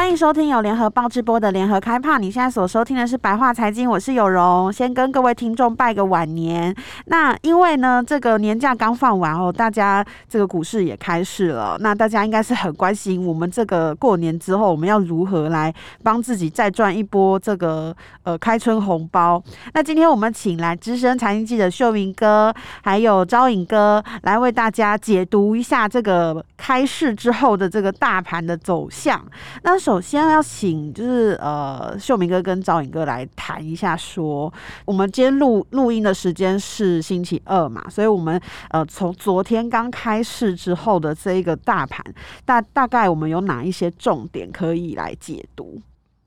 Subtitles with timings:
[0.00, 2.16] 欢迎收听由联合报直播的联合开趴。
[2.16, 4.72] 你现在所收听的是白话财经，我是有容。
[4.72, 6.74] 先跟各位听众拜个晚年。
[7.04, 11.76] 那因为呢，这个年假刚放完哦，大家这个股市也开市了。
[11.80, 19.40] 那大家应该是很关心，我们这个过年之后，我们要如何来帮自己再赚一波这个呃开春红包？
[19.74, 29.22] 那今天我们请来资深财经记者秀明哥，还有招颖哥来为大家解读一下这个开市之后的这个大盘的走向。
[29.62, 34.52] 那首先要请就是呃秀明哥跟赵颖哥来谈一下说，说
[34.84, 42.04] 我们今天录录音的时间是星期二嘛，所以我们呃从昨天刚开市之后的这一个大盘，
[42.44, 45.80] 大大概我们有哪一些重点可以来解读？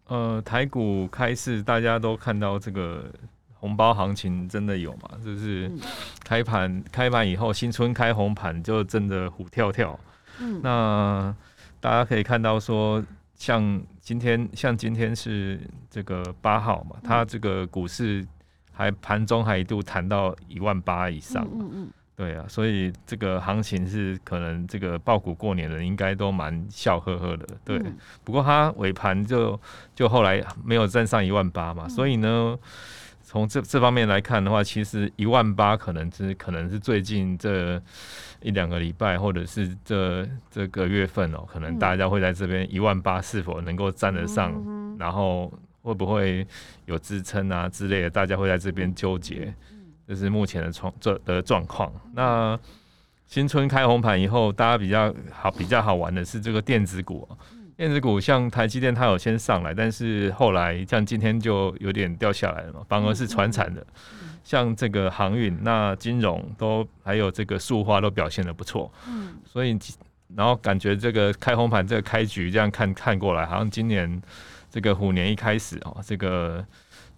[0.08, 3.06] 呃，台股开市，大家都看到这个
[3.54, 5.10] 红包行情真的有吗？
[5.24, 5.72] 就是
[6.26, 10.00] 开盘开盘以后，新春开红盘就真的虎跳跳。
[10.40, 11.36] 嗯，那
[11.80, 13.04] 大家可以看到说。
[13.36, 18.26] 像今天，像今天是这个八号嘛，它这个股市
[18.72, 27.82] 还盘中还一度谈到一万八以上，嗯嗯，对啊，所以这个行情是可能这个爆股过年的人应该都蛮笑呵呵的，对。
[28.24, 29.60] 不过它尾盘就
[29.94, 32.58] 就后来没有站上一万八嘛，所以呢。
[33.34, 37.82] 从这这方面来看的话，其实一万八可能是可能是最近这
[38.44, 44.54] 一两个礼拜，或者是这这个月份哦，可能大家会在这边一万八是否能够站得上，
[45.00, 46.46] 然后会不会
[46.86, 49.52] 有支撑啊之类的，大家会在这边纠结，
[50.08, 51.92] 这是目前的状这的状况。
[52.14, 52.56] 那
[53.26, 57.28] 新春开红盘以后，大家比较好比较好玩的是这个电子股。
[57.76, 63.86] 电子股像台积电，它有先上来，但是后来像今天就有点掉下来了嘛，反而是传产的，
[64.44, 69.78] 像这个航运、那金融都还有这个塑化都表现的不错，嗯，所以
[70.36, 74.22] 然后感觉这个开红盘这个开局这样看看过来，好像今年
[74.70, 76.64] 这个虎年一开始哦，这个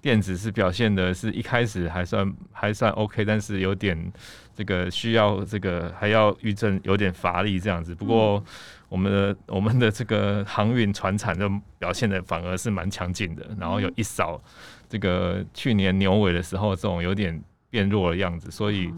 [0.02, 4.12] 电子是表现的是一开始还算还算 OK，但是有点
[4.56, 8.42] 这个需要这个还要预证有点乏力这样子，不过。
[8.90, 14.42] 我们的我们的这个航运船产就表现的反而是蛮强劲的，然后有一扫
[14.88, 18.94] 这个去年牛尾的时候这种有点变弱的样子，所以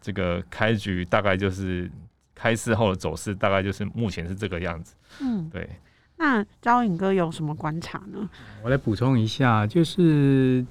[0.00, 1.90] 这个开局大概就是
[2.34, 4.94] 开市后的走势大概就是目前是这个样子。
[5.20, 5.68] 嗯，对。
[6.16, 8.28] 那招颖哥有什么观察呢？
[8.62, 10.64] 我来补充一下，就是。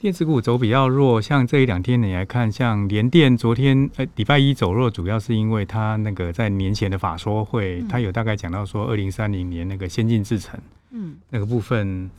[0.00, 10.58] 电子股走比较弱，像这一两天你来看，像联电昨天呃礼拜一走弱，主要是因为它那个在年前的法说会，它、嗯、有大概讲到说二零三零年那个先进制程，
[10.92, 12.10] 嗯，那个部分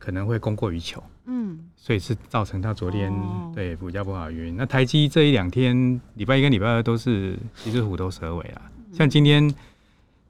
[0.00, 4.56] 可能会供过于求，嗯，所以是造成它昨天、哦、对股价不好的原因。
[4.56, 8.62] 那台积这一两天礼拜一跟礼拜二都是其实虎头蛇尾啊，
[8.92, 9.48] 像今天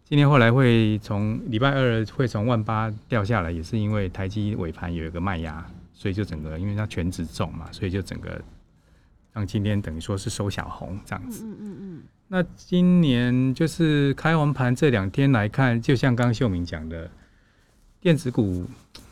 [0.04, 5.64] 今天后来会从礼拜二会从万八掉下来，也是因为台积尾盘有一个卖压。
[5.98, 8.40] 所以就整个，因为它权值重嘛，所以就整个
[9.32, 11.44] 让今天等于说是收小红这样子。
[11.44, 12.02] 嗯嗯嗯。
[12.28, 17.10] 那今年就是开完盘这两天来看，就像刚刚秀明讲的，
[18.00, 18.64] 电子股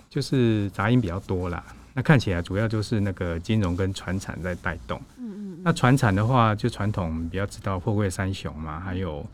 [0.08, 1.64] 就是杂音比较多啦。
[1.92, 5.03] 那看起来主要就是那个金融跟船产在带动。
[5.18, 5.58] 嗯嗯。
[5.64, 9.26] 那船产的话，就传统比较知道货柜三雄嘛，还有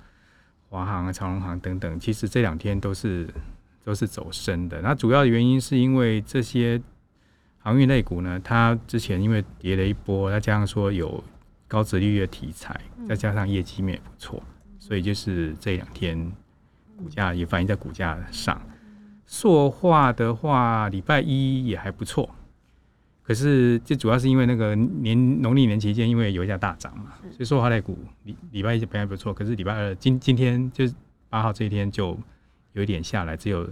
[0.70, 3.28] 华航啊、长荣航等等，其实这两天都是
[3.84, 4.80] 都是走升的。
[4.80, 6.80] 那主要的原因是因为这些。
[7.65, 11.23] 航运类股呢，它之前因为跌了一波，再加上说有
[11.69, 12.78] 高殖利率的题材，
[13.09, 14.43] 再加上业绩面也不错，
[14.81, 16.33] 所以就是这两天
[16.97, 18.61] 股价也反映在股价上。
[19.27, 22.28] 塑化的话，礼拜一也还不错，
[23.23, 30.84] 可是这主要是因为那个年农历年期间，因为油价大涨嘛，所以塑化类股礼礼拜一表现不错，可是礼拜二今今天就
[31.29, 32.19] 八号这一天就
[32.73, 33.70] 有一点下来，只有。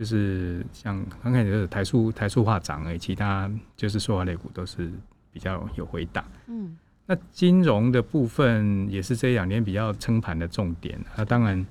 [0.00, 4.90] 就是像刚开始就是台塑台塑化涨而已，其他就是塑化类股都是
[5.30, 6.24] 比较有回档。
[6.46, 6.74] 嗯，
[7.04, 10.98] 那金融的部分也是这两年比较撑盘的重点。
[11.18, 11.66] 那当然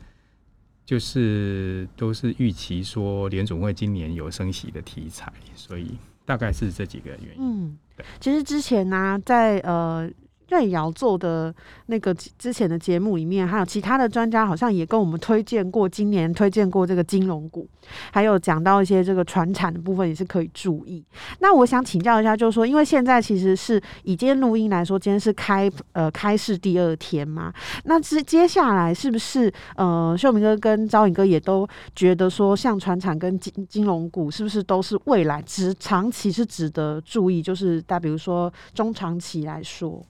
[0.86, 7.40] 就是都是预期说联总会今年有升息的题材，所以大概是这几个原因。
[7.40, 8.06] 嗯，对。
[8.20, 10.08] 其实之前呢、啊，在呃。
[10.50, 11.54] 瑞瑶做的
[11.86, 17.68] 那个之前的节目里面，还有其他的专家好像也跟我们推荐过，今年推荐过这个金融股，
[18.12, 21.04] 还有讲到一些这个传产的部分也是可以注意。
[21.40, 27.54] 那我想请教一下，就是说，因为现在其实是以今天录音来说，今天是开呃开市第二天嘛，
[27.86, 37.42] 那接接下来是不是呃秀明哥跟招颖哥也都觉得说，像传产跟金金融股是不是都是未来值长期是值得注意？
[37.42, 40.06] 就是大比如说中长期来说。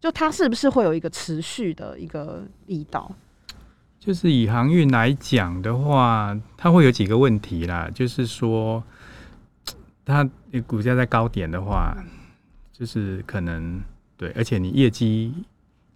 [0.00, 3.14] 就它是不是会有一个持续的一个力道？
[3.98, 7.90] 就是以航运来讲的话，它会有几个问题啦。
[7.94, 8.82] 就是说，
[10.06, 10.26] 它
[10.66, 11.94] 股价在高点的话，
[12.72, 13.78] 就是可能
[14.16, 15.34] 对，而且你业绩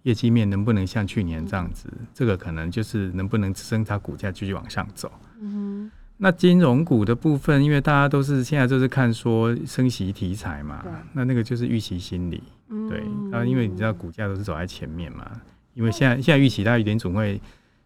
[0.03, 5.11] 业绩面能不能像去年这样子，这个可能就是能不能支撑它股价继续往上走。
[5.39, 5.91] 嗯哼。
[6.17, 12.43] 那金融股的部分，因为大家都是现在都是看说升息题材嘛，那那个就是预期心理。
[12.89, 12.99] 对，
[13.31, 15.29] 然后因为你知道股价都是走在前面嘛，
[15.73, 17.39] 因为现在现在预期大概联总会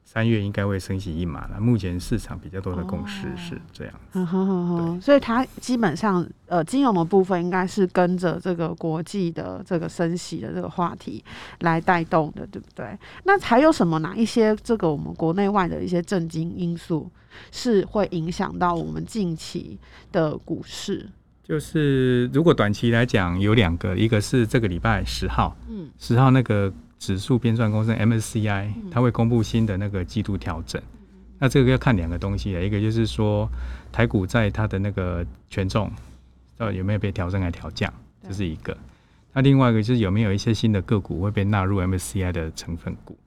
[0.06, 4.20] 三月应该会升息一码了，目前市场比较多的共识是这样子。
[4.20, 11.24] 哦、所以它基本上呃金融的部分应该是跟着这个国际的这个升息的这个话题
[11.60, 12.98] 来带动的，对不对？
[13.26, 17.08] 那还有什么哪一些这个我们国内外的一些政经因素
[17.52, 19.78] 是会影响到我们近期
[20.12, 21.08] 的股市？
[21.50, 30.80] 就是如果短期来讲有两个，一个是这个礼拜十号，嗯，十号那个指数编算公司 MSCI，它会公布新的那个季度调整。
[31.40, 33.50] 那这个要看两个东西啊，一个就是说
[33.92, 35.92] 台股在它的那个权重
[36.56, 37.92] 到底有没有被调整来调降，
[38.22, 38.78] 这是一个。
[39.34, 43.18] 那另外一个就是有没有一些新的个股会被纳入 MSCI 的成分股。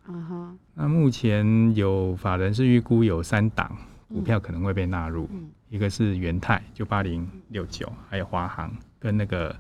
[0.77, 3.77] 那目前有法人是预估有三档
[4.07, 5.29] 股票可能会被纳入。
[5.73, 8.71] 一个是元泰，就八零六九，还有华航
[9.01, 9.57] 跟那个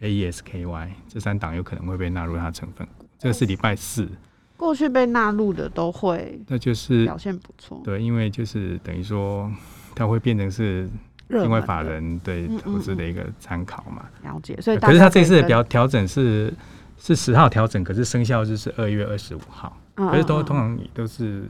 [0.00, 3.04] AESKY 这三档有可能会被纳入它的成分股。
[3.18, 4.08] 这个是礼拜四，
[4.56, 7.82] 过去被纳入的都会，那就是表现不错。
[7.84, 9.52] 对，因为就是等于说
[9.94, 10.88] 它会变成是
[11.28, 14.06] 另外法人对投资的一个参考嘛。
[14.22, 16.50] 了解，所以可是它这次的调调整是
[16.96, 21.44] 是十号调整，可是生效日是二月二十五号，可是都通常都是。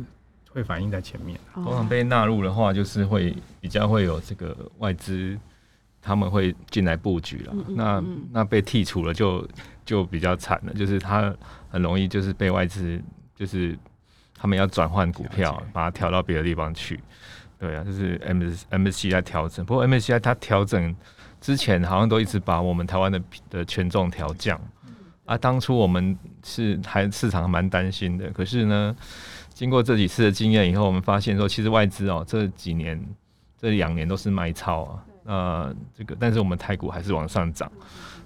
[0.52, 1.38] 会反映在前面。
[1.54, 5.38] 通常被纳入的话，就是会比较会有这个外资，
[6.00, 7.54] 他们会进来布局了。
[7.69, 9.49] 那那被剔除了就，就
[9.84, 11.34] 就比较惨了，就是它
[11.70, 13.00] 很容易就是被外资，
[13.34, 13.76] 就是
[14.37, 17.00] 他们要转换股票，把它调到别的地方去。
[17.58, 20.94] 对啊，就是 M MSCI 在调整，不过 MSCI 它调整
[21.40, 24.60] 之前好像都一直把我们台湾的的权重调降。
[25.25, 28.94] 啊，当初我们是还市场还蛮担心的，可是呢。
[29.54, 33.00] 经过这几次的经验以后，我们发现说，其实外资哦，这几年
[33.60, 37.70] 这两年都是卖超啊，呃，这个但是我们台股还是往上涨，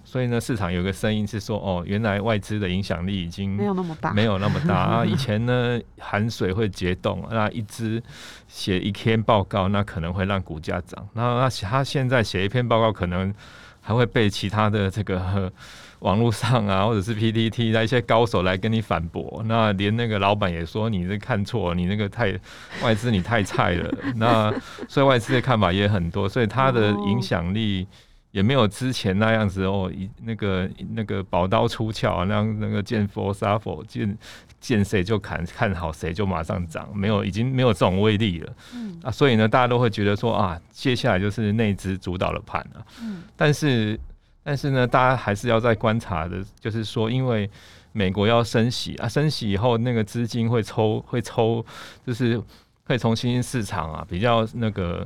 [0.05, 4.75] 所以呢，市场有个声音是说，哦，原来外资的影响力已经没有那么大，没有那么大。
[4.79, 5.05] 啊。
[5.05, 8.03] 以前呢，寒水会结冻，那一支
[8.49, 13.35] 写一篇报告，那可能会让股价涨，那那他现在写一篇报告，可能
[13.81, 15.53] 还会被其他的这个。
[16.01, 22.39] 网络上啊，或者是 PTT 那一些高手来跟你反驳，那连那个老板也说你是看错，你那个太
[22.83, 23.93] 外资你太菜了。
[24.17, 24.53] 那
[24.89, 27.87] 所以外资的看法也很多，所以他的影响力
[28.31, 34.19] 也没有之前那样子哦，一那个那个宝刀出鞘，那那个见佛杀佛，见
[34.61, 38.53] 见谁就砍，看好谁就马上涨，没有已经没有这种威力了。
[38.75, 42.87] 嗯啊，所以呢，大家都会觉得说啊，接下来就是内资主导的盘了。
[43.01, 43.99] 嗯，但是。
[44.47, 47.51] 但是呢，大家还是要在观察的，就是说，因为
[47.91, 51.67] 美国要升息啊，升息以后那个资金会抽，会抽，
[52.07, 52.41] 就是
[52.85, 55.05] 会从新兴市场啊比较那个，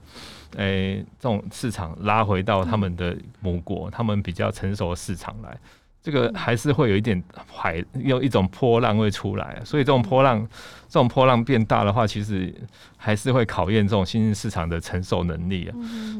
[0.56, 5.58] 诶、欸，这种市场拉回到他们的母国，他们比较成熟的市场来，
[6.02, 10.46] 这个还是会有一点海，有一种波浪会出来，所以这种波浪，
[10.86, 12.54] 这种波浪变大的话，其实
[12.98, 15.72] 还是会考验这种新兴市场的承受能力啊。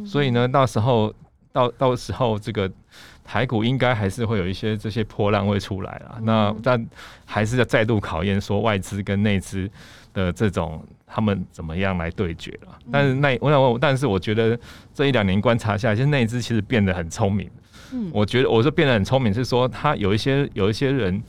[0.07, 1.15] 所以呢，到时候
[1.53, 2.71] 到到时候这个。
[3.23, 6.85] 台股应该还是会有一些这些破浪会出来啊，那但
[7.25, 9.71] 还是要再度考验说外资跟内资
[10.13, 12.77] 的这种他们怎么样来对决了。
[12.91, 14.59] 但是那我想问，但是我觉得
[14.93, 17.49] 这一两年观察下来，其实内资其实变得很聪明。
[17.93, 21.23] 嗯，我觉得我说变得很聪明是说，他有一些有一些人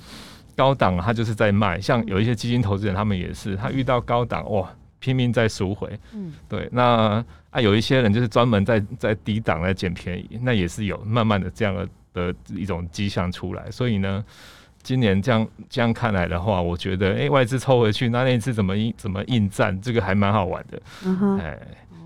[0.55, 4.67] 高档他就是在卖，像有一些基金投资人他们也是，他遇到高档哇
[5.01, 5.99] 拼命在赎回。
[6.13, 7.21] 嗯，对，那。
[7.51, 13.69] 啊，有一些人就是专门在在低档来捡便宜，那也是有慢慢的这样的的一种迹象出来。
[13.69, 14.23] 所以呢，
[14.81, 20.81] 今年这样这样看来的话，我觉得，哎、欸，外资抽回去，那那一次怎么应怎么应战，这个还蛮好玩的。
[21.03, 21.59] 嗯哼，哎，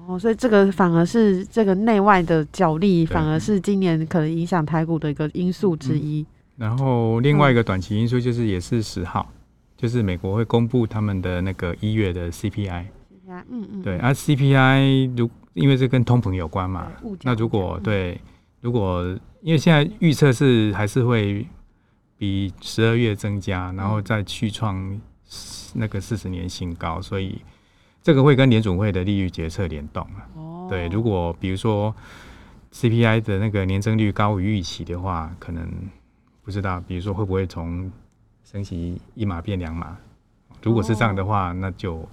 [0.08, 6.26] 哦，所以这个反而是这个内外的角力，反而是今年可能影响台股的一个因素之一。
[6.58, 9.32] 然后另外一个短期因素就是也是十号，
[9.78, 12.86] 就是美国会公布他们的那个一月的 CPI。
[13.28, 16.92] 嗯嗯，对，而、啊、CPI 如因为这跟通膨有关嘛，
[17.24, 18.22] 那如果对，
[18.62, 19.04] 如果
[19.42, 21.46] 因为现在预测是还是会
[22.18, 25.02] 比十二月增加，然后再去创
[25.74, 27.42] 那个四十年新高，所以
[28.04, 30.30] 这个会跟联准会的利率决策联动啊。
[30.36, 31.94] 哦，对，如果比如说
[32.72, 35.68] CPI 的那个年增率高于预期的话，可能
[36.44, 37.92] 不知道，比如说会不会从
[38.56, 39.98] 升息一码变两码？
[40.64, 42.08] 如果是这样的话，那就。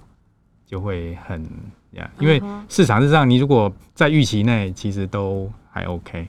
[0.65, 1.45] 就会很
[1.91, 6.27] 呀，因为市场是这样，你如果在预期内，其实都还 OK，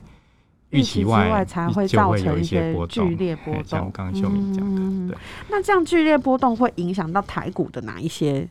[0.69, 3.63] 预期外才会造成一些剧烈波动。
[3.63, 5.17] 像刚刚秀敏讲的，嗯、对。
[5.49, 8.47] 那这样剧烈波动会影响到台股的哪一些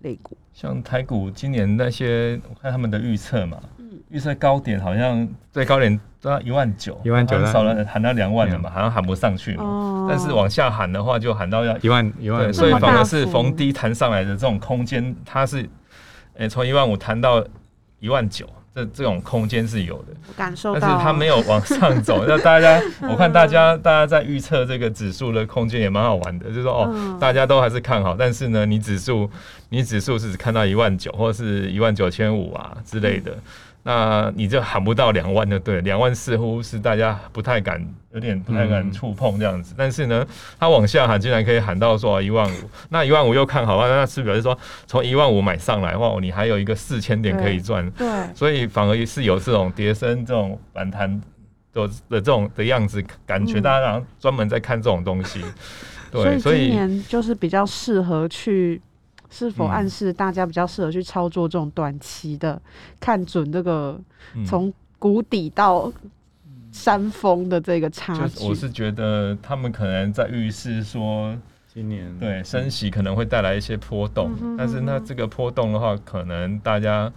[0.00, 0.34] 类股？
[0.54, 3.60] 像台股今年那些，我看他们的预测嘛。
[4.10, 9.64] 预测高点好像最高点都要一万九，一万九，少了喊到两万了嘛，好像喊不上去嘛。
[9.64, 12.52] 哦、但是往下喊的话，就喊到要一万一万。
[12.52, 15.68] 所以反而是逢低弹上来的这种空间，它是
[16.36, 17.44] 诶从一万五弹到
[18.00, 20.14] 一万九，这这种空间是有的。
[20.36, 22.24] 感受到，但是它没有往上走。
[22.28, 29.30] 那大家，我看大家大家在预测这个指数的空间也蛮好玩的，就是说哦，大家都还是看好，但是呢，你指数
[29.68, 33.32] 你指数是只看到一万九或者是一万九千五啊之类的。
[33.32, 33.42] 嗯
[33.86, 39.74] 那你就喊不到两万的对，两万似乎是大家不太敢，有点不太敢触碰这样子。
[39.74, 40.26] 嗯、但是呢，
[40.58, 47.88] 他往下喊，竟然可以喊到说一万五，那一万五又看好，那是表示说从一万五买上来的话，你还有一个四千点可以赚。
[47.90, 51.20] 对，所以反而是有这种跌升、这种反弹
[51.74, 55.42] 的的这种的样子，感觉大家好像专门在看这种东西。
[55.42, 55.52] 嗯、
[56.10, 58.80] 对，所以今年就是比较适合去。
[59.36, 62.62] 是否暗示大家比较适合去操作这种短期的，嗯、
[63.00, 64.00] 看准这个
[64.46, 65.92] 从谷底到
[66.70, 68.46] 山峰的这个差距？
[68.46, 71.36] 我是觉得他们可能在预示说，
[71.66, 77.12] 今年对升息可能会带来一些波动，嗯、哼哼哼，但是那这个波动的话，可能大家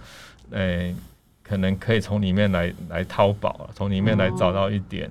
[0.49, 0.95] 诶、欸、
[1.43, 5.07] 可能可以从里面来来淘宝，从里面来找到一点。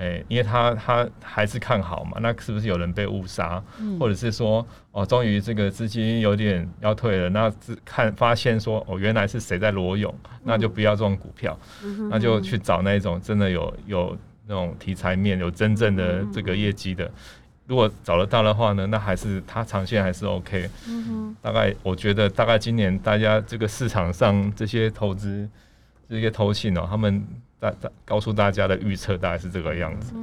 [0.00, 7.52] 哦哎、欸，因为他他还是看好嘛，那是不是有人被误杀，嗯、或者是说哦，终于这个资金有点要退了，那
[7.84, 14.16] 看发现说哦，原来是谁在裸泳，嗯、那就不要这种股票，嗯、那就去找那种真的有有
[14.46, 17.12] 那种题材面、有真正的这个业绩的，嗯、
[17.66, 20.70] 如果找得到的话呢，那还是它长线还是 OK。
[20.88, 25.46] 嗯、大概我觉得大概今年大家这个市场上这些投资
[26.08, 27.22] 这些投信哦，他们。
[27.60, 30.14] 大大告诉大家的预测大概是这个样子，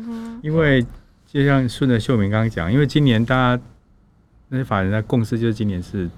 [0.41, 0.83] 因为
[1.27, 3.63] 就像顺着秀明刚刚讲，因为今年大家
[4.49, 6.09] 那些法人的共识就是今年是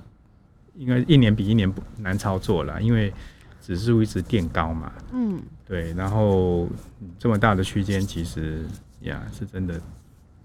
[0.75, 3.13] 应该一年比一年不难操作了，因为
[3.59, 6.69] 指数一直垫高嘛，嗯，对，然后
[7.17, 8.65] 这么大的区间其实
[9.01, 9.79] 呀是真的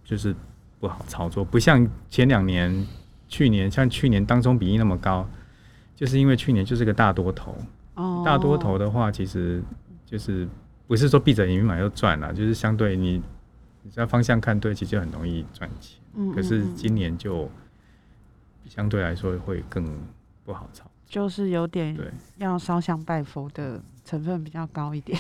[0.02, 0.34] 就是
[0.80, 2.84] 不好操作，不像前两年、
[3.28, 5.24] 去年，像去年当中比例那么高，
[5.94, 7.56] 就是因为去年就是个大多头，
[7.94, 9.62] 哦，大多头的话其实
[10.04, 10.48] 就是。
[10.86, 13.22] 不是说闭着眼睛买就赚了，就是相对你，
[13.82, 15.98] 你只要方向看对，其实就很容易赚钱。
[16.14, 17.50] 嗯嗯嗯，可是今年就
[18.68, 19.84] 相对来说会更
[20.44, 21.96] 不好炒，就是有点
[22.36, 25.18] 要烧香拜佛的成分比较高一点。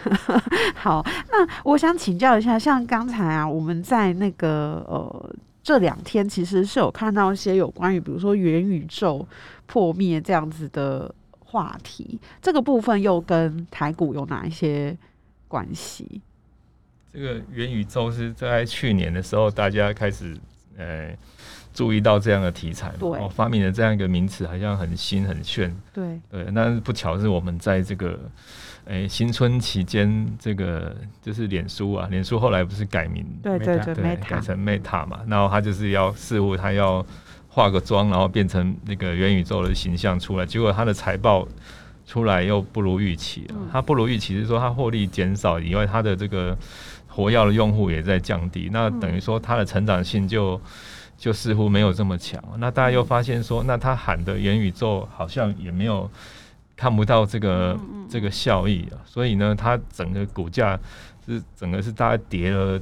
[0.76, 9.26] 好，那我想请教一下，像刚才啊，我们在那个呃这两天其实是有看到一些有关于，比如说元宇宙
[9.66, 11.12] 破灭这样子的。
[11.48, 14.94] 话题这个部分又跟台股有哪一些
[15.46, 16.20] 关系？
[17.12, 20.36] 这个元宇宙是在去年的时候，大家开始
[20.76, 21.16] 呃
[21.72, 26.44] 注意到这样的题材，对，哦，发明了这样一个名词，好像很新很炫，对对。
[26.50, 28.18] 那不巧是我们在这个
[28.86, 37.06] 诶新春期间，这个就是脸书啊，脸书后来不是改名，对对对，对改成 Meta 嘛，然后他就是要似乎他要。
[37.56, 41.48] 化个妆，然后变成那个元宇宙的形象出来，结果它的财报
[42.04, 43.54] 出来又不如预期了。
[43.72, 46.54] 它不如预期是说它获利减少以外，它的这个
[47.08, 50.60] 活跃的用户也在降低，那等于说它的成长性就
[51.16, 52.38] 就似乎没有这么强。
[52.58, 56.10] 那大家又发现说，那他喊的元宇宙好像也没有
[56.76, 57.74] 看不到这个
[58.06, 60.78] 这个效益啊，所以呢，它整个股价
[61.26, 62.78] 是整个是大概跌了。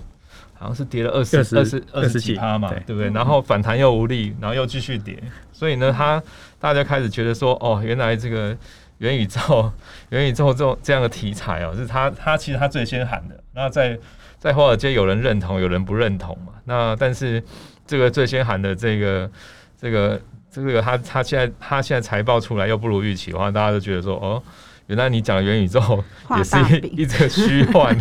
[0.54, 3.10] 好像是跌了二十二十二十几趴嘛，对，对不对？
[3.10, 6.22] 然后反弹又无力，然后又继续跌，所以呢，他
[6.58, 8.56] 大家开始觉得说，哦，原来这个
[8.98, 9.70] 元宇宙、
[10.10, 13.38] 元宇宙这种这样的题材哦，是他他其实他最先喊的。
[13.52, 13.98] 那在
[14.38, 16.52] 在华尔街有人认同，有人不认同嘛。
[16.64, 17.42] 那但是
[17.86, 19.30] 这个最先喊的这个
[19.78, 20.20] 这个
[20.50, 24.42] 这个他他现在他现在财报出来又不如预期的话，大家都觉得说，哦，
[24.86, 26.04] 原来你讲的元宇宙
[26.36, 27.96] 也是一一个虚幻，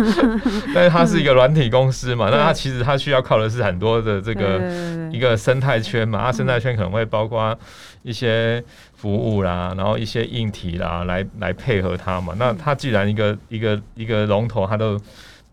[0.74, 4.60] 但是它是一个软体公司嘛，那它其实它需要靠的是很多的这个
[5.10, 7.58] 一个生态圈嘛，它生态圈可能会包括
[8.02, 8.62] 一些
[8.94, 12.34] 服务啦，然后一些硬体啦，来来配合它嘛。
[12.38, 15.00] 那它既然一个一个一个龙头，它都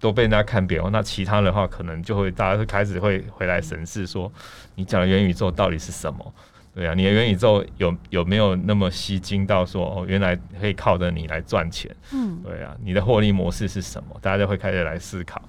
[0.02, 4.30] 都被人家看扁，那其他的话可能就会大家会开始会回来审视说，
[4.76, 6.34] 你讲的元宇宙到底是什么？
[6.78, 11.90] 对啊，你的元宇宙有有没有那么吸睛到说哦，原来可以靠着你来赚钱？
[12.14, 14.16] 嗯，对啊，你的获利模式是什么？
[14.22, 15.42] 大家就会开始来思考。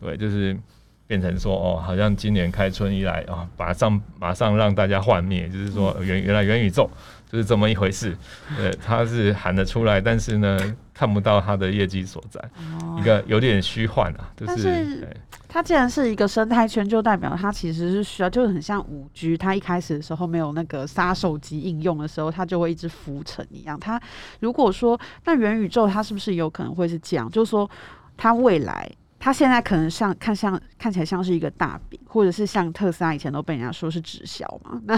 [0.00, 0.58] 对，就是
[1.06, 6.90] 变成说哦，好像今年开春以来啊，马上马上让大家幻灭，就是说原原来元宇宙
[7.30, 8.16] 就是这么一回事。
[8.56, 10.58] 对，它是喊得出来，但是呢，
[10.94, 12.40] 看不到它的业绩所在，
[12.80, 15.08] 哦、一个有点虚幻啊，就是。
[15.48, 23.78] 它既然是一个生态圈，就代表它其实是需要，就是很像五 G，它一开始的时候没有那个杀手级应用的时候，它就会一直浮沉一样。
[23.78, 24.00] 它
[24.40, 27.30] 如果说那元宇宙，它是不是有可能会是这样？
[27.30, 27.70] 就是说，
[28.16, 34.80] 它未来，它现在可能像看像看起来像是一个大饼，或者是像特斯拉以前都被人家说是直销嘛？
[34.86, 34.96] 那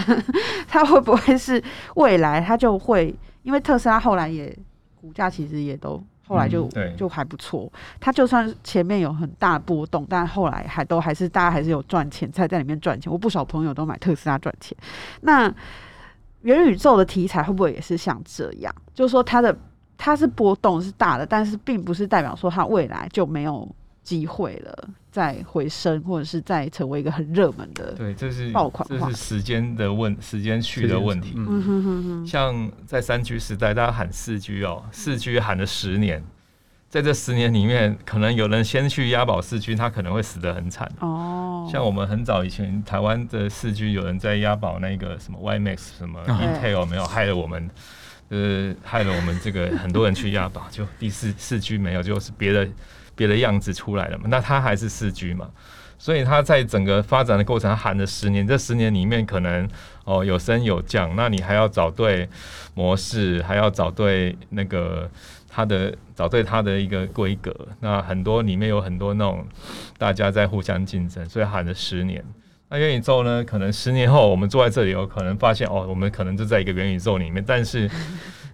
[0.69, 1.61] 它会不会是
[1.95, 3.13] 未来它就会？
[3.43, 4.57] 因为特斯拉后来也
[5.05, 6.03] 股价其实也都。
[6.27, 13.13] 后来就、嗯、就还不错，它就算前面有很大波动，但后来还都还是大家还是有赚钱，在在里面赚钱。
[13.13, 14.75] 我不少朋友都买特斯拉赚钱。
[15.21, 15.53] 那
[16.41, 18.73] 元宇宙的题材会不会也是像这样？
[18.91, 19.55] 就是说它的
[19.99, 23.69] 它是波动是大的，但是并不是代表说它未来就没有
[24.05, 27.91] 机会了，再回升或者是再成为一个很热门的。
[27.93, 31.33] 对，这是爆款，这是时间的问时间去的问题。
[31.35, 32.27] 嗯哼哼哼。
[32.27, 36.23] 像在三 G 时代，大家喊四 G 哦，四 G 喊了十年，
[36.87, 40.87] 在这十年里面，可能有人先去押宝四 G，他可能会死得很惨。
[40.99, 41.67] 哦。
[41.71, 47.67] 像我们很早以前台湾的四 G，有人在押宝那个什么 WiMax 什么 Intel 没有害了我们，
[48.29, 52.69] 呃，害了我们这个很多人去押宝，就第四四 G 没有，就是别的。
[53.15, 54.25] 别的样子出来了嘛？
[54.27, 55.49] 那它还是四 G 嘛？
[55.97, 59.67] 所以它在整个发展的过程，喊了十年，这十年里面可能
[60.03, 62.27] 哦有升有降，那你还要找对
[62.73, 65.09] 模式，还要找对那个
[65.49, 67.55] 它的找对它的一个规格。
[67.79, 69.47] 那很多里面有很多那种
[69.97, 72.23] 大家在互相竞争，所以喊了十年。
[72.69, 73.41] 那元宇宙呢？
[73.43, 77.89] 可能十年后我们坐在这里，有可能发现哦，我们可能就在一个元宇宙里面，但是。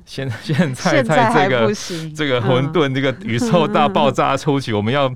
[0.05, 1.74] 现现在在这个
[2.15, 5.08] 这个混沌这个宇宙大爆炸初期，我们要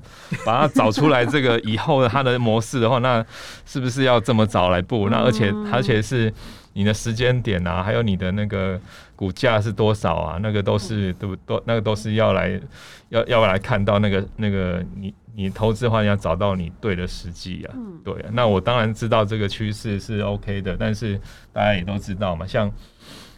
[0.44, 1.26] 把它找出来。
[1.26, 3.24] 这个以后的它的模式的话，那
[3.64, 5.08] 是不是要这么早来布？
[5.10, 6.32] 那而且而且是
[6.72, 8.80] 你的时间点啊，还有你的那个
[9.14, 10.38] 股价是多少啊？
[10.40, 12.60] 那个都是都都那个都是要来
[13.08, 17.74] 要要来看到那个那个你你投资的话，你要找到你对的时机啊。
[18.04, 21.20] 对啊，那我当然知道这个趋势是 OK 的，但是
[21.52, 22.72] 大家也都知道嘛，像。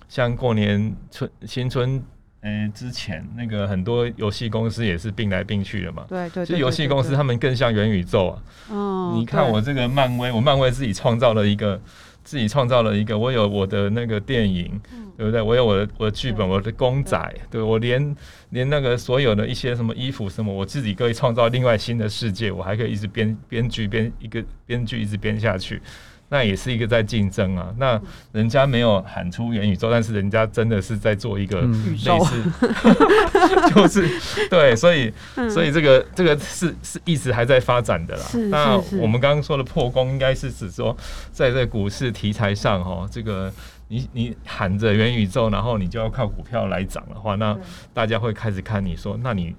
[0.08, 2.02] 像过年春新春，
[2.40, 6.06] 嗯、欸，之前那个很多游戏公司也是并来并去的嘛。
[6.08, 6.46] 对对。
[6.46, 8.42] 其实游戏公司他们更像元宇宙啊。
[8.70, 9.12] 哦。
[9.16, 11.80] 你看我这个漫威，我漫威自己创造了一个，
[12.24, 15.42] 自己创造了一个，我有我的那个电影，嗯、对不对？
[15.42, 17.18] 我有我的我的剧本，我的公仔，
[17.50, 18.16] 对，对我连
[18.50, 25.82] 连那个所有的一些什么衣服什么，我自己可以创造另外新的世界，我还可以一直编编剧编一个编剧一直编下去。
[26.30, 28.00] 那也是一个在竞争啊，那
[28.32, 34.08] 人家没有喊出元宇宙，但是人家真的是在做一个类似，嗯、 就是
[34.50, 35.12] 对，所以
[35.50, 38.24] 所以这个这个是是一直还在发展的啦。
[38.50, 40.96] 那我们刚刚说的破功，应该是指说，
[41.32, 43.52] 在这股市题材上，哈，这个
[43.88, 47.56] 你你喊着元宇宙，然后你就要靠股票来涨的话，那
[47.94, 49.54] 大家会开始看你说，那你。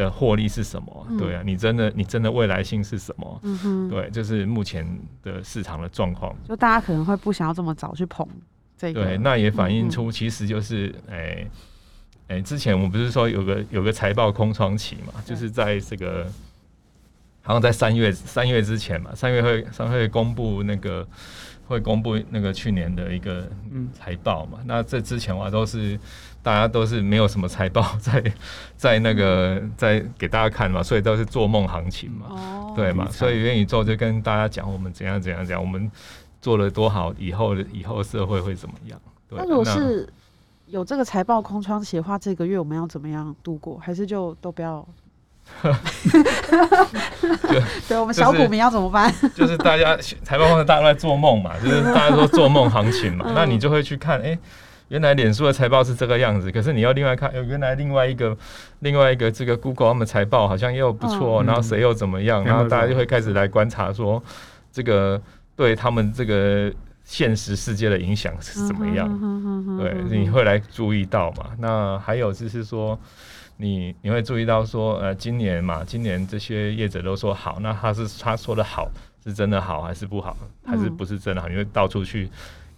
[0.00, 1.06] 的获利是什么？
[1.18, 3.40] 对啊，你真的你真的未来性是什么？
[3.42, 4.86] 嗯哼，对，就是目前
[5.22, 6.34] 的市场的状况。
[6.48, 8.26] 就大家可能会不想要这么早去捧
[8.76, 9.04] 这个。
[9.04, 11.50] 对，那也反映出其实就是，哎、欸、
[12.28, 15.22] 哎、欸，之前我们不是说有个有个财报空窗期嘛？
[15.24, 16.26] 就是在这个
[17.42, 21.06] 好像在三月三月之前嘛，三月会三月会公布那个
[21.66, 23.48] 会公布那个去年的一个
[23.92, 24.58] 财报嘛？
[24.64, 26.00] 那这之前我都是。
[26.42, 28.22] 大家都是没有什么财报 在
[28.76, 33.06] 在那个在给大家看嘛，所以都是做梦行情嘛，哦、对嘛？
[33.10, 35.90] 所以元宇宙就跟大家讲我们怎样怎样讲，我们
[36.40, 38.98] 做了多好，以后的以后社会会怎么样？
[39.28, 40.08] 对，那如果是
[40.66, 43.78] 有这个财报空窗期的话，这个月我们要怎么样度过？
[43.78, 44.86] 还是就都不要？
[45.62, 45.72] 对，
[47.88, 49.12] 对我们小股民要怎么办？
[49.12, 54.28] 就是、就是大家财报方大家都在做梦嘛，就是大家都做梦行情嘛，那你就会去看哎。
[54.28, 54.38] 欸
[54.90, 58.36] 原来脸书的财报是这个样子，可是你要另外看，原来另外一个
[58.80, 64.20] 另外一个这个 Google 他们财报好像又不错，嗯、然后谁又怎么样，嗯、然后大家就会开始来观察说，
[64.72, 65.20] 这个
[65.54, 66.72] 对他们这个
[67.04, 69.08] 现实世界的影响是怎么样？
[69.78, 71.50] 对，你会来注意到嘛？
[71.58, 72.98] 那还有就是说，
[73.58, 78.90] 你你会注意到说，呃，今年嘛，今年这些业者都说好，那他是他说的好
[79.24, 81.48] 是真的好还是不好，还是不是真的好？
[81.48, 82.28] 因为到处去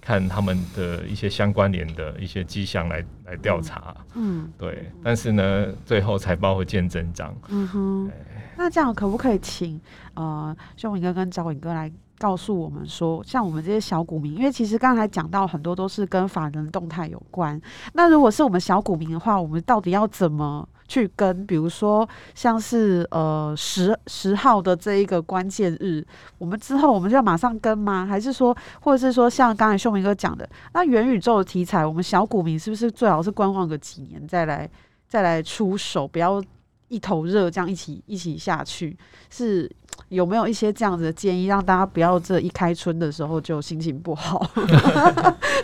[0.03, 3.97] 看他们的一些相关联的一些迹象来来调查。
[4.15, 4.93] 嗯，对。
[5.03, 7.35] 但是呢，最后财报会见真章。
[7.49, 8.11] 嗯哼。
[8.59, 9.81] 那这样可不可以请
[10.13, 11.91] 呃秀敏哥跟昭颖哥来？
[12.19, 17.61] 告诉我们说，像我们这些小股民，因为其实刚才讲到很多都是跟法人动态有关。
[17.95, 21.47] 那如果是我们小股民的话，我们到底要怎么去跟？
[21.47, 26.05] 比如说，像是呃十十号的这一个关键日，
[26.37, 28.05] 我们之后我们就要马上跟吗？
[28.05, 34.69] 还是说，或者是说，像刚才秀明哥讲的，那元宇宙的题材，我们小股民是不是最好是观望个几年再来
[35.09, 36.43] 再来出手，不要
[36.89, 38.97] 一头热这样一起一起下去？
[39.31, 39.71] 是。
[40.09, 44.43] 有没有一些这样子的建议，让大家不要这一开春的时候就心情不好？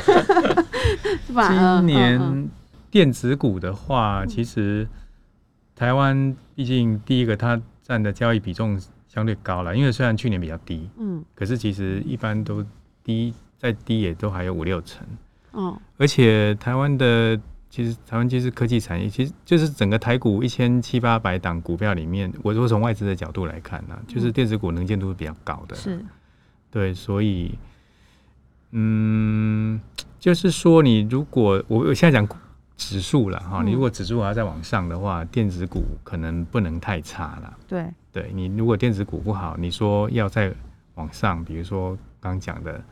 [1.26, 2.50] 今年
[2.90, 4.86] 电子股的话，其实
[5.78, 12.66] 台湾毕竟第一个它占的交易比重相对高了，因为虽然去年比较低，嗯，可是其实一般都
[13.04, 15.06] 低再低也都还有五六成，
[15.52, 17.40] 嗯，而且台湾的。
[17.70, 26.02] 其实台湾就是科技产业，其实就是整个台股一千七八百档股票里面，我如果从外资的角度来看呢、啊，就是电子股能见度是比较高的，是，
[26.70, 27.58] 对，所以，
[28.70, 29.78] 嗯，
[30.18, 32.26] 就是说你如果我我现在讲
[32.78, 40.50] 指数了哈，你如果指数还要再往上的话，电子股可能不能太差了，对，对你如果电子股不好，你说要再
[40.94, 42.82] 往上，比如说刚讲的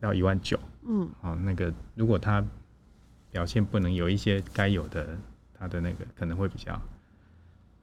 [0.00, 2.42] 要一万九，嗯，好，那个如果它。
[3.32, 5.16] 表现不能有一些该有的，
[5.56, 6.76] 它的那个可能会比较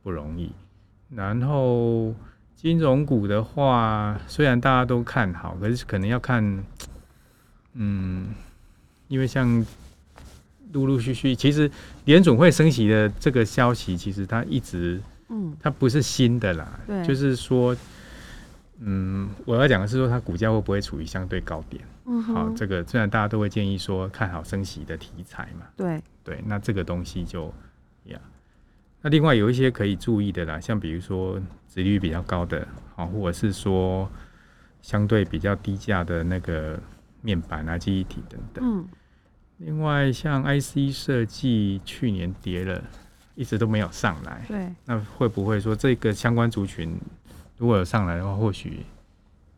[0.04, 0.52] 不容易。
[1.10, 2.13] 然后
[2.54, 6.66] 金融股的话，虽然大家都看好，可是可能要看，
[7.76, 8.28] 嗯，
[9.08, 9.66] 因为像
[10.74, 11.70] 陆陆续续，其实
[12.06, 17.76] 联总会升息的这个消息，其实它一直，嗯，它不是新的啦，对，就是说。
[18.80, 21.84] 嗯，我要讲的是说，它股价会不会处于相对高点？
[22.06, 27.52] 嗯，好，这个虽然大家都会建议说看好升息的题材嘛，对对，那这个东西就
[28.04, 28.20] 呀，
[29.02, 34.08] 那另外有一些可以注意的啦，像比如说值率比较高的，好，或者是说
[34.84, 36.80] 相对比较低价的那个
[37.24, 38.64] 面板啊、记忆体等等。
[38.64, 38.86] 嗯，
[39.58, 42.84] 另外像 IC 设计去年跌了，
[43.36, 46.96] 一直都没有上来，对，那会不会说这个相关族群？
[47.58, 48.86] 如果有上来的话，或许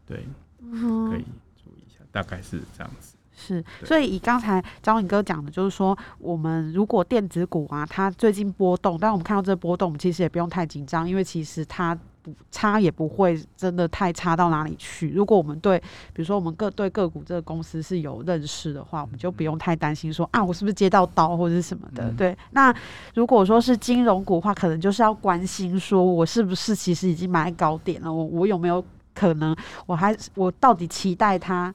[0.05, 0.25] 对，
[0.61, 1.25] 可以
[1.61, 3.17] 注意一下，大概是这样子。
[3.35, 15.09] 是，所以以刚才张颖哥讲的，就是说，我们如果电子股啊，它最近波动，但我们看到这波动，其实也不用太紧张，因为其实它不差，也不会真的太差到哪里去。
[15.11, 15.79] 如果我们对，
[16.13, 22.03] 比如说我们各对个股这个公司是有认识的话，我们就不用太担心说啊，我是不是接到刀或者是什么的。
[22.09, 22.73] 嗯、对，那
[23.15, 29.55] 如果说是金融股的话，可能就是要关心说我是不是其实已经买高点了，我我有没有可能，
[29.85, 31.73] 我还我到底期待它。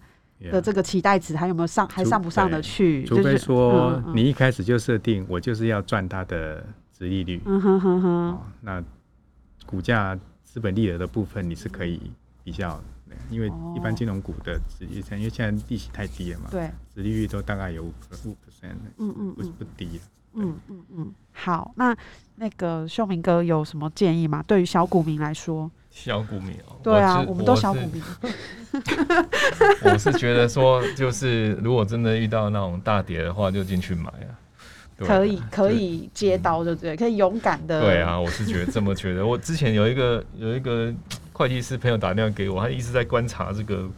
[0.50, 3.02] 的这个期待值还有没有上，还上不上得去？
[3.04, 8.84] 除非说你一开始就设定我就是要赚它的值利率，嗯哼哼哼，那
[9.64, 10.18] 股价
[10.54, 12.00] 资本利得的部分你是可以
[12.44, 12.80] 比较，
[13.28, 17.92] 因为一般金融股的殖利率，因为现在利息太低了嘛，对，殖利率都大概有五
[18.24, 20.02] 五 percent，嗯嗯，不不低了，
[20.34, 21.12] 嗯嗯嗯。
[21.32, 21.92] 好，那
[22.36, 24.44] 那个秀明哥有什么建议吗？
[24.46, 25.68] 对于小股民来说？
[25.90, 28.00] 小股民哦，对啊，我，我们都小股民。
[29.82, 34.38] 我是觉得说，就是如果真的遇到那种大跌的话，就进去买啊。
[34.98, 36.96] 可以，可以接刀，对不对？
[36.96, 37.80] 可以勇敢的。
[37.80, 39.24] 对啊，我是觉得这么觉得。
[39.26, 40.92] 我之前有一个有一个
[41.32, 43.88] 会计师朋友打电话给我，他一直在观察这个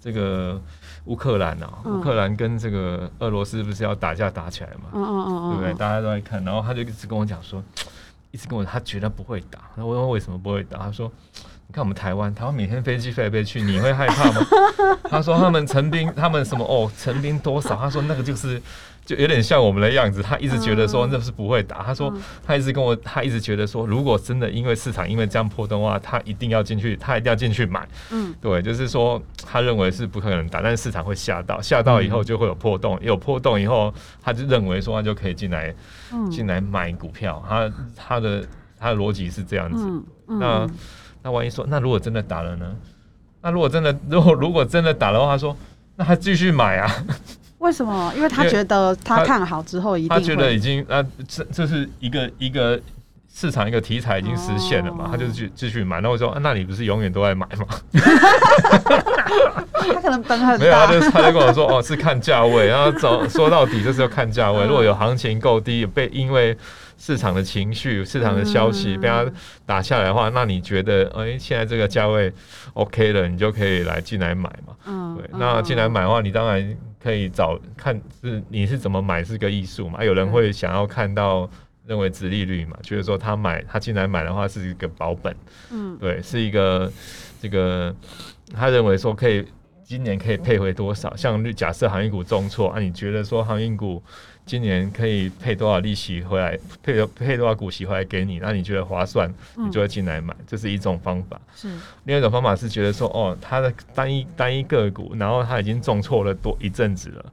[0.00, 0.60] 这个
[1.06, 4.90] 乌克兰啊，乌克兰跟这个俄罗斯不是要打架打起来嘛？
[4.92, 5.74] 嗯嗯嗯，对不对？
[5.74, 7.62] 大家都在看，然后他就一直跟我讲说。
[8.34, 9.58] 一直跟我，他觉得不会打。
[9.74, 10.78] 那我问为什么不会打？
[10.78, 11.06] 他说
[11.68, 14.40] ：“你看我们台湾，台湾每天飞机飞来飞去，你会害怕吗？”
[15.04, 18.58] 他说：“他们成兵，他们什么哦，成兵多少？”他说：“那个就是
[19.04, 21.82] 就有点像我们的样子。”他一直觉得说那是不会打。
[21.82, 22.12] 他说
[22.46, 35.74] ：“他一直跟我，他一直觉得说，如果真的因为市场因为这样破洞的话，他一定要进去，他一定要进去买。”嗯，对，就是说他认为是不可能打，但是市场会吓到，吓到以后就会有破洞，有破洞以后，他就认为说他就可以进来。
[36.30, 38.44] 进来买股票，他他的
[38.78, 39.88] 他的逻辑是这样子。
[40.26, 40.68] 那
[41.22, 42.70] 那万一说，那如果真的打了呢？
[43.40, 45.56] 那如果真的，如果如果真的打的话，他说，
[45.96, 47.04] 那他继续买啊？
[47.62, 48.12] 为什么？
[48.16, 52.78] 因为他觉得他看好之后一定，他觉得已经啊，这这是一个一个
[53.32, 56.00] 市场一个题材已经实现了嘛，他就继继续买。
[56.00, 57.66] 那我说，啊，那你不是永远都在买吗？
[59.94, 64.64] 他可能本很没有，他就他就跟我说，哦，是看价位，然后走说到底就是要看价位。
[64.66, 66.56] 如果有行情够低，被因为
[67.02, 69.26] 市场的情绪、市场的消息被它
[69.66, 72.32] 打下来的话，那你觉得，哎，现在这个价位
[72.74, 74.76] OK 了，你就可以来进来买嘛。
[74.86, 75.28] 嗯，对。
[75.32, 80.04] 那进来买的话，你当然可以找看是你是怎么买是个艺术嘛。
[80.04, 81.50] 有人会想要看到。
[81.84, 85.34] 认为值利率嘛，就是说他买他进来买的话是一个保本，
[85.72, 86.90] 嗯，对，是一个
[87.42, 87.92] 这个
[88.54, 89.44] 他认为说可以
[89.84, 91.14] 今年可以配回多少？
[91.16, 94.02] 像假设航运股重挫啊，你觉得说航运股
[94.44, 98.38] 今年可以配多少利息回来，配配多少股息回来给你？
[98.38, 101.40] 那你觉得划算，你就会进来买，这是一种方法。
[101.54, 101.68] 是，
[102.04, 107.24] 另外一种方法是觉得说哦，他的单一单一个股，然后他已经重挫了多一阵子了。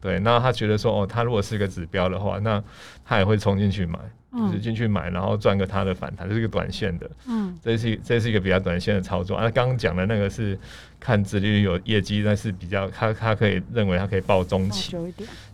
[0.00, 2.62] 对，那他觉得说，哦，他如果是个指标的话，那
[3.04, 3.98] 他也会冲进去买，
[4.32, 9.36] 就是进去买，然后赚个它的反弹，这是一个短线的，嗯，这是这是一个比较短线的操作。
[9.36, 10.58] 啊，刚刚讲的那个是
[11.00, 14.96] 看殖利率有业绩，但是比较他他可以认为他可以报中期，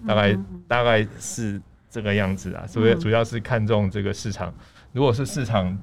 [0.07, 1.61] 大概大概是
[1.91, 4.53] 这个样子啊，所以主要是看中这个市场，
[4.93, 5.77] 如果是市场。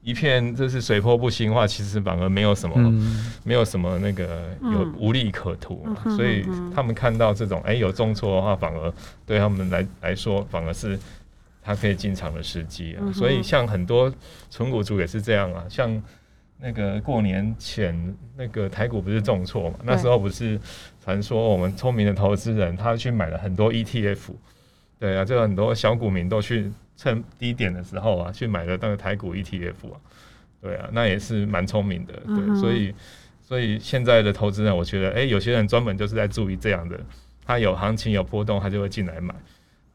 [0.00, 8.94] 一片就是水波不兴的话，其实反而没有什么，嗯、没有什么那个有无利可图，嗯、所以他们看到这种哎、欸、有重挫的话，反而
[9.26, 10.98] 对他们来来说，反而是
[11.68, 12.98] 他可以进场的时机啊。
[13.02, 14.12] 嗯、所以像很多
[14.50, 16.02] 纯股族也是这样啊，像
[16.58, 20.58] 那个过年前那个台股不是重挫嘛，那时候不是
[21.04, 24.30] 传说我们聪明的投资人他去买了很多 ETF，
[24.98, 26.72] 对啊，就很多小股民都去。
[27.00, 30.00] 趁低点的时候啊，去买了那个台股 ETF 啊，
[30.60, 32.92] 对啊，那也是蛮聪明的，对，嗯、所以
[33.40, 36.98] 所以现在的投资人，我觉得，哎、欸，有些人专门就是在注意这样的，
[37.46, 39.32] 他有行情有波动，他就会进来买，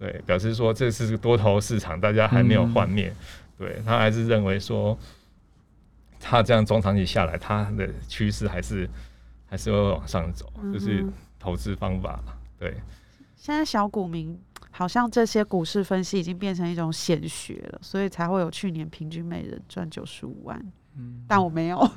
[0.03, 3.15] 对，表示说这是多头市场，大家还没有幻灭，嗯、
[3.57, 4.97] 对他还是认为说，
[6.19, 8.89] 他这样中长期下来，他的趋势还是
[9.45, 11.05] 还是会往上走，就是
[11.39, 12.19] 投资方法，
[12.59, 12.75] 对。
[13.37, 14.37] 现在小股民。
[14.75, 20.59] 好像这些股市分析已经变成一种显学了，所以才会有去年平均每人赚九十五万。
[20.97, 21.77] 嗯，但我没有。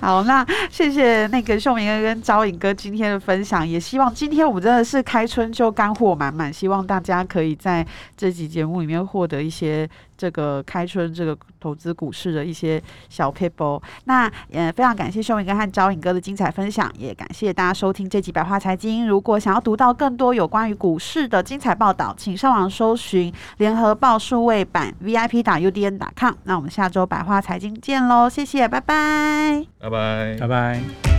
[0.00, 9.88] 好，那谢谢那个秀明哥跟招颖哥今天的分享，也希望今天我们真的是开春就干货满满，希望大家可以在这集节目里面获得一些。
[10.16, 19.06] 这个开春这个投资股市的一些小撇步，那也非常感谢秀明哥和昭颖哥的精彩分享，也感谢大家收听这集百花财经。
[19.06, 26.34] 如果想要读到更多有关于股市的精彩报道，请上网搜寻联合报数位版 VIP 打 UDN 打 com。
[26.44, 31.15] 那我们下周百花财经见喽，谢谢，拜拜，拜拜，拜拜。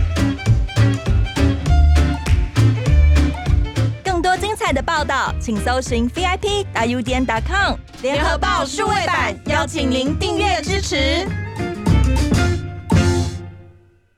[4.72, 7.76] 的报道，请搜寻 VIP 打 UDN 打 com。
[8.02, 11.26] 联合报数位版，邀请您订阅支持。